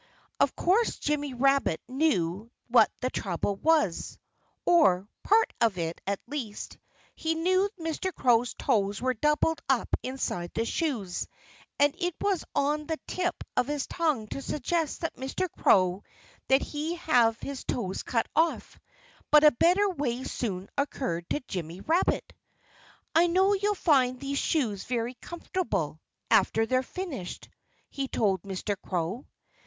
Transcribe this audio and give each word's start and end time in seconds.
Of 0.39 0.55
course 0.55 0.97
Jimmy 0.97 1.35
Rabbit 1.35 1.79
knew 1.87 2.49
what 2.69 2.89
the 3.01 3.11
trouble 3.11 3.55
was 3.57 4.17
or 4.65 5.07
part 5.21 5.53
of 5.61 5.77
it, 5.77 6.01
at 6.07 6.19
least. 6.25 6.79
He 7.13 7.35
knew 7.35 7.69
that 7.77 7.83
Mr. 7.83 8.11
Crow's 8.11 8.55
toes 8.55 8.99
were 8.99 9.13
doubled 9.13 9.61
up 9.69 9.89
inside 10.01 10.55
the 10.55 10.65
shoes. 10.65 11.27
And 11.77 11.93
it 11.99 12.15
was 12.19 12.43
on 12.55 12.87
the 12.87 12.99
tip 13.05 13.43
of 13.55 13.67
his 13.67 13.85
tongue 13.85 14.25
to 14.29 14.41
suggest 14.41 15.01
to 15.01 15.11
Mr. 15.17 15.47
Crow 15.59 16.01
that 16.47 16.63
he 16.63 16.95
have 16.95 17.39
his 17.39 17.63
toes 17.63 18.01
cut 18.01 18.25
off. 18.35 18.79
But 19.29 19.43
a 19.43 19.51
better 19.51 19.87
way 19.87 20.23
soon 20.23 20.67
occurred 20.79 21.29
to 21.29 21.41
Jimmy 21.41 21.79
Rabbit. 21.81 22.33
"I 23.13 23.27
know 23.27 23.53
you'll 23.53 23.75
find 23.75 24.19
these 24.19 24.39
shoes 24.39 24.83
very 24.85 25.13
comfortable 25.21 26.01
after 26.31 26.65
they're 26.65 26.81
finished," 26.81 27.49
he 27.91 28.07
told 28.07 28.41
Mr. 28.41 28.75
Crow. 28.83 29.27